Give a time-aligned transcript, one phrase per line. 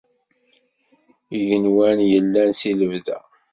[1.37, 3.17] Igenwan yellan si lebda.